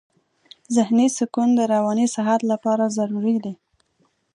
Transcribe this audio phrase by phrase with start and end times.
[0.75, 3.53] ذهني سکون د رواني صحت لپاره ضروري دی.